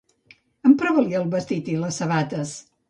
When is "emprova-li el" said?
0.69-1.31